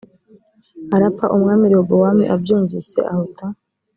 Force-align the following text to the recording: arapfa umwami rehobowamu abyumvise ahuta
arapfa 0.95 1.25
umwami 1.35 1.65
rehobowamu 1.71 2.23
abyumvise 2.35 2.97
ahuta 3.13 3.45